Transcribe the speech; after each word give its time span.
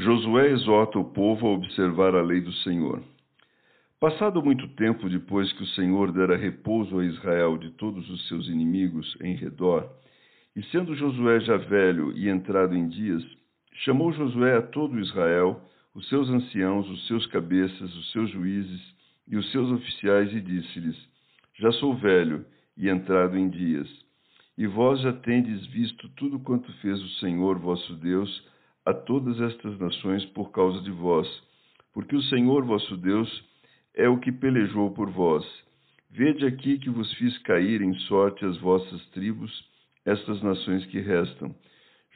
Josué 0.00 0.48
exorta 0.50 0.98
o 0.98 1.04
povo 1.04 1.46
a 1.46 1.50
observar 1.50 2.14
a 2.14 2.22
lei 2.22 2.40
do 2.40 2.52
Senhor. 2.54 3.02
Passado 4.00 4.42
muito 4.42 4.66
tempo 4.68 5.10
depois 5.10 5.52
que 5.52 5.62
o 5.62 5.66
Senhor 5.68 6.10
dera 6.10 6.38
repouso 6.38 6.98
a 6.98 7.04
Israel 7.04 7.58
de 7.58 7.70
todos 7.72 8.08
os 8.08 8.26
seus 8.26 8.48
inimigos 8.48 9.14
em 9.20 9.34
redor, 9.34 9.86
e 10.56 10.62
sendo 10.64 10.96
Josué 10.96 11.40
já 11.40 11.58
velho 11.58 12.16
e 12.16 12.30
entrado 12.30 12.74
em 12.74 12.88
dias, 12.88 13.22
chamou 13.84 14.10
Josué 14.10 14.56
a 14.56 14.62
todo 14.62 14.98
Israel, 14.98 15.60
os 15.94 16.08
seus 16.08 16.30
anciãos, 16.30 16.88
os 16.88 17.06
seus 17.06 17.26
cabeças, 17.26 17.94
os 17.94 18.10
seus 18.10 18.30
juízes 18.30 18.80
e 19.28 19.36
os 19.36 19.52
seus 19.52 19.70
oficiais, 19.70 20.32
e 20.32 20.40
disse-lhes: 20.40 20.96
Já 21.58 21.70
sou 21.72 21.94
velho 21.94 22.46
e 22.74 22.88
entrado 22.88 23.36
em 23.36 23.50
dias, 23.50 23.86
e 24.56 24.66
vós 24.66 24.98
já 25.02 25.12
tendes 25.12 25.66
visto 25.66 26.08
tudo 26.16 26.40
quanto 26.40 26.72
fez 26.80 26.98
o 27.02 27.08
Senhor 27.18 27.58
vosso 27.58 27.94
Deus 27.96 28.48
a 28.90 28.94
todas 28.94 29.40
estas 29.40 29.78
nações 29.78 30.24
por 30.26 30.50
causa 30.50 30.80
de 30.82 30.90
vós, 30.90 31.28
porque 31.94 32.16
o 32.16 32.22
Senhor 32.22 32.64
vosso 32.64 32.96
Deus 32.96 33.30
é 33.94 34.08
o 34.08 34.18
que 34.18 34.32
pelejou 34.32 34.90
por 34.90 35.08
vós. 35.10 35.44
Vede 36.10 36.44
aqui 36.44 36.76
que 36.76 36.90
vos 36.90 37.12
fiz 37.14 37.38
cair 37.38 37.82
em 37.82 37.94
sorte 38.00 38.44
as 38.44 38.58
vossas 38.58 39.00
tribos, 39.10 39.64
estas 40.04 40.42
nações 40.42 40.84
que 40.86 40.98
restam, 40.98 41.54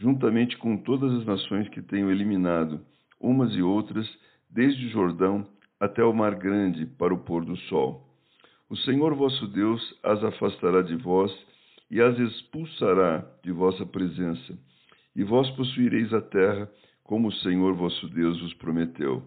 juntamente 0.00 0.56
com 0.58 0.76
todas 0.76 1.12
as 1.12 1.24
nações 1.24 1.68
que 1.68 1.80
tenho 1.80 2.10
eliminado, 2.10 2.84
umas 3.20 3.54
e 3.54 3.62
outras, 3.62 4.08
desde 4.50 4.86
o 4.86 4.90
Jordão 4.90 5.46
até 5.78 6.02
o 6.02 6.12
mar 6.12 6.34
grande, 6.34 6.86
para 6.86 7.14
o 7.14 7.18
pôr 7.18 7.44
do 7.44 7.56
sol. 7.68 8.04
O 8.68 8.76
Senhor 8.78 9.14
vosso 9.14 9.46
Deus 9.46 9.80
as 10.02 10.24
afastará 10.24 10.82
de 10.82 10.96
vós 10.96 11.32
e 11.88 12.00
as 12.00 12.18
expulsará 12.18 13.24
de 13.44 13.52
vossa 13.52 13.86
presença 13.86 14.58
e 15.14 15.22
vós 15.22 15.48
possuireis 15.52 16.12
a 16.12 16.20
terra, 16.20 16.70
como 17.02 17.28
o 17.28 17.32
Senhor 17.32 17.74
vosso 17.74 18.08
Deus 18.08 18.40
vos 18.40 18.54
prometeu. 18.54 19.22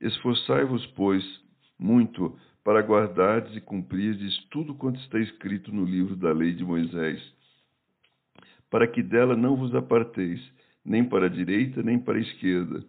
Esforçai-vos, 0.00 0.84
pois, 0.88 1.24
muito 1.78 2.36
para 2.64 2.80
guardardes 2.80 3.56
e 3.56 3.60
cumprirdes 3.60 4.36
tudo 4.50 4.74
quanto 4.74 5.00
está 5.00 5.18
escrito 5.18 5.72
no 5.72 5.84
livro 5.84 6.14
da 6.16 6.32
lei 6.32 6.52
de 6.52 6.64
Moisés, 6.64 7.22
para 8.70 8.86
que 8.86 9.02
dela 9.02 9.34
não 9.34 9.56
vos 9.56 9.74
aparteis, 9.74 10.40
nem 10.84 11.04
para 11.04 11.26
a 11.26 11.30
direita, 11.30 11.82
nem 11.82 11.98
para 11.98 12.18
a 12.18 12.20
esquerda, 12.20 12.84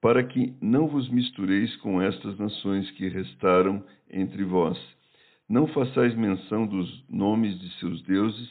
para 0.00 0.22
que 0.22 0.54
não 0.60 0.86
vos 0.86 1.08
mistureis 1.08 1.74
com 1.76 2.00
estas 2.00 2.38
nações 2.38 2.90
que 2.92 3.08
restaram 3.08 3.84
entre 4.10 4.44
vós. 4.44 4.78
Não 5.48 5.66
façais 5.66 6.14
menção 6.14 6.66
dos 6.66 7.04
nomes 7.08 7.58
de 7.58 7.70
seus 7.78 8.02
deuses, 8.02 8.50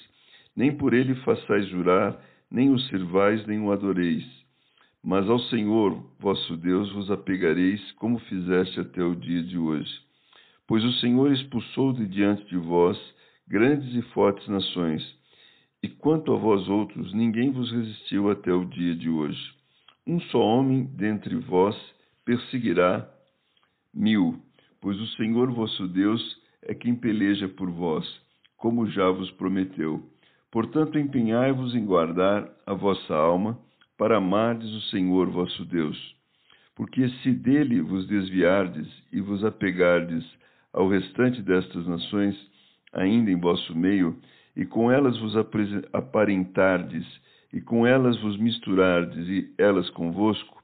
nem 0.55 0.75
por 0.75 0.93
ele 0.93 1.15
façais 1.23 1.67
jurar 1.67 2.19
nem 2.53 2.69
o 2.69 2.79
sirvais, 2.79 3.45
nem 3.47 3.59
o 3.59 3.71
adoreis. 3.71 4.23
Mas 5.03 5.27
ao 5.27 5.39
Senhor, 5.39 6.01
vosso 6.19 6.55
Deus, 6.55 6.91
vos 6.93 7.09
apegareis, 7.09 7.81
como 7.93 8.19
fizeste 8.19 8.79
até 8.79 9.03
o 9.03 9.15
dia 9.15 9.41
de 9.41 9.57
hoje. 9.57 9.91
Pois 10.67 10.83
o 10.85 10.93
Senhor 10.93 11.31
expulsou 11.31 11.91
de 11.91 12.05
diante 12.05 12.45
de 12.45 12.57
vós 12.57 12.97
grandes 13.47 13.93
e 13.95 14.01
fortes 14.13 14.47
nações, 14.47 15.03
e 15.81 15.89
quanto 15.89 16.31
a 16.31 16.37
vós 16.37 16.69
outros, 16.69 17.13
ninguém 17.13 17.51
vos 17.51 17.69
resistiu 17.71 18.29
até 18.29 18.53
o 18.53 18.63
dia 18.63 18.95
de 18.95 19.09
hoje. 19.09 19.51
Um 20.07 20.21
só 20.21 20.39
homem 20.39 20.85
dentre 20.85 21.35
vós 21.35 21.75
perseguirá 22.23 23.09
mil, 23.93 24.41
pois 24.79 24.97
o 25.01 25.07
Senhor 25.17 25.51
vosso 25.51 25.87
Deus 25.87 26.21
é 26.61 26.73
quem 26.73 26.95
peleja 26.95 27.49
por 27.49 27.69
vós, 27.69 28.05
como 28.55 28.87
já 28.87 29.09
vos 29.09 29.29
prometeu. 29.31 30.01
Portanto, 30.53 30.99
empenhai-vos 30.99 31.73
em 31.73 31.83
guardar 31.83 32.47
a 32.67 32.75
vossa 32.75 33.15
alma, 33.15 33.57
para 33.97 34.17
amardes 34.17 34.69
o 34.69 34.81
Senhor 34.81 35.27
vosso 35.31 35.65
Deus. 35.65 35.97
Porque 36.75 37.09
se 37.09 37.31
dele 37.31 37.81
vos 37.81 38.05
desviardes 38.05 38.87
e 39.11 39.19
vos 39.19 39.43
apegardes 39.43 40.23
ao 40.71 40.87
restante 40.87 41.41
destas 41.41 41.87
nações, 41.87 42.35
ainda 42.93 43.31
em 43.31 43.39
vosso 43.39 43.75
meio, 43.75 44.15
e 44.55 44.63
com 44.63 44.91
elas 44.91 45.17
vos 45.17 45.35
aparentardes, 45.91 47.07
e 47.51 47.59
com 47.59 47.87
elas 47.87 48.21
vos 48.21 48.37
misturardes, 48.37 49.27
e 49.27 49.51
elas 49.57 49.89
convosco, 49.89 50.63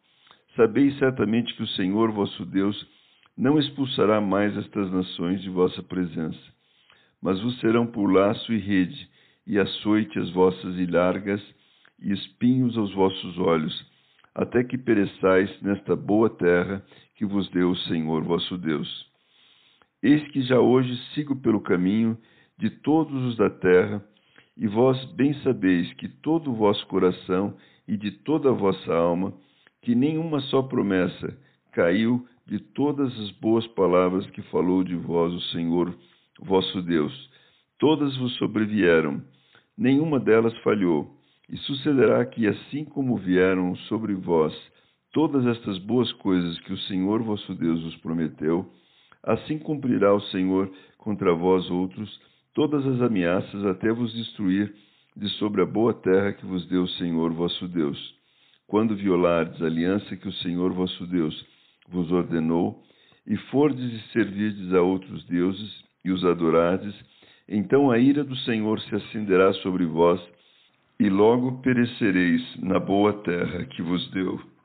sabeis 0.56 0.96
certamente 1.00 1.56
que 1.56 1.64
o 1.64 1.68
Senhor 1.70 2.12
vosso 2.12 2.46
Deus 2.46 2.88
não 3.36 3.58
expulsará 3.58 4.22
mais 4.22 4.56
estas 4.56 4.92
nações 4.92 5.42
de 5.42 5.50
vossa 5.50 5.82
presença, 5.82 6.54
mas 7.20 7.42
vos 7.42 7.60
serão 7.60 7.88
por 7.88 8.06
laço 8.06 8.54
e 8.54 8.60
rede, 8.60 9.10
e 9.46 9.60
açoite 9.60 10.18
as 10.20 10.30
vossas 10.32 10.76
ilhargas, 10.78 11.42
e 12.02 12.14
espinhos 12.14 12.78
aos 12.78 12.94
vossos 12.94 13.38
olhos, 13.38 13.86
até 14.34 14.64
que 14.64 14.78
pereçais 14.78 15.50
nesta 15.62 15.96
boa 15.96 16.30
terra 16.30 16.84
que 17.16 17.26
vos 17.26 17.50
deu 17.50 17.72
o 17.72 17.78
Senhor 17.78 18.24
vosso 18.24 18.58
Deus. 18.58 19.10
Eis 20.02 20.26
que 20.32 20.42
já 20.42 20.60
hoje 20.60 20.96
sigo 21.14 21.36
pelo 21.36 21.60
caminho 21.60 22.18
de 22.58 22.70
todos 22.70 23.22
os 23.26 23.36
da 23.36 23.50
terra, 23.50 24.04
e 24.56 24.68
vós 24.68 25.04
bem 25.14 25.34
sabeis 25.42 25.92
que 25.94 26.08
todo 26.08 26.52
o 26.52 26.56
vosso 26.56 26.86
coração 26.88 27.56
e 27.88 27.98
de 27.98 28.12
toda 28.12 28.50
a 28.50 28.54
vossa 28.54 28.94
alma, 28.94 29.34
que 29.82 29.96
nenhuma 29.96 30.42
só 30.42 30.62
promessa 30.62 31.38
caiu 31.72 32.26
de 32.46 32.60
todas 32.60 33.18
as 33.20 33.32
boas 33.32 33.66
palavras 33.68 34.26
que 34.32 34.42
falou 34.44 34.84
de 34.84 34.96
vós 34.96 35.34
o 35.34 35.42
Senhor 35.52 35.96
vosso 36.42 36.82
Deus. 36.82 37.30
Todas 37.80 38.16
vos 38.18 38.36
sobrevieram, 38.36 39.24
nenhuma 39.78 40.20
delas 40.20 40.56
falhou. 40.60 41.18
E 41.50 41.58
sucederá 41.58 42.24
que, 42.26 42.46
assim 42.46 42.86
como 42.86 43.18
vieram 43.18 43.76
sobre 43.88 44.14
vós 44.14 44.54
todas 45.12 45.46
estas 45.48 45.80
boas 45.80 46.12
coisas 46.14 46.60
que 46.60 46.74
o 46.74 46.78
Senhor 46.82 47.24
vosso 47.24 47.56
Deus 47.56 47.82
vos 47.82 47.96
prometeu, 47.98 48.72
assim 49.24 49.58
cumprirá 49.58 50.14
o 50.14 50.22
Senhor 50.22 50.72
contra 51.00 51.34
vós 51.34 51.68
outros 51.72 52.20
todas 52.54 52.86
as 52.86 53.02
ameaças 53.02 53.66
até 53.66 53.92
vos 53.92 54.14
destruir 54.14 54.74
de 55.16 55.28
sobre 55.38 55.62
a 55.62 55.66
boa 55.66 55.94
terra 55.94 56.34
que 56.34 56.46
vos 56.46 56.68
deu 56.68 56.84
o 56.84 56.90
Senhor 56.90 57.32
vosso 57.34 57.68
Deus. 57.68 57.98
Quando 58.68 58.96
violardes 58.96 59.62
a 59.62 59.66
aliança 59.66 60.16
que 60.16 60.28
o 60.28 60.34
Senhor 60.34 60.72
vosso 60.74 61.08
Deus 61.08 61.46
vos 61.88 62.12
ordenou, 62.12 62.84
e 63.26 63.36
fordes 63.52 63.94
e 63.94 64.12
servirdes 64.12 64.74
a 64.74 64.82
outros 64.82 65.24
deuses, 65.26 65.84
e 66.04 66.12
os 66.12 66.24
adorardes, 66.24 66.96
então 67.50 67.92
a 67.92 67.98
ira 67.98 68.24
do 68.24 68.36
Senhor 68.38 68.80
se 68.82 68.96
acenderá 68.96 69.52
sobre 69.54 69.86
vós, 69.86 70.22
e 71.00 71.10
logo 71.10 71.62
perecereis 71.62 72.42
na 72.62 72.80
boa 72.80 73.14
terra 73.24 73.66
que 73.66 73.82
vos 73.82 74.10
deu. 74.12 74.40